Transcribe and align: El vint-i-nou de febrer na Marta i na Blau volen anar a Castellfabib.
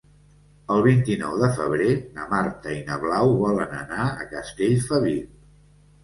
El 0.75 0.79
vint-i-nou 0.85 1.33
de 1.41 1.49
febrer 1.57 1.89
na 2.15 2.23
Marta 2.31 2.73
i 2.75 2.79
na 2.87 2.97
Blau 3.03 3.33
volen 3.41 3.75
anar 3.81 4.07
a 4.07 4.25
Castellfabib. 4.31 5.37